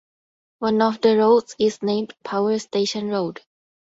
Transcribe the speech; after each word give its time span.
One 0.57 0.81
of 0.81 0.99
the 1.01 1.15
roads 1.15 1.55
is 1.59 1.83
named 1.83 2.15
Power 2.23 2.57
Station 2.57 3.09
Road. 3.09 3.39